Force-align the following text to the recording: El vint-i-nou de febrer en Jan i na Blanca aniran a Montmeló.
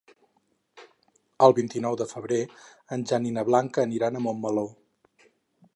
El 1.47 1.53
vint-i-nou 1.59 1.97
de 1.99 2.07
febrer 2.13 2.41
en 2.97 3.05
Jan 3.11 3.29
i 3.33 3.35
na 3.37 3.45
Blanca 3.51 3.83
aniran 3.87 4.17
a 4.21 4.25
Montmeló. 4.29 4.65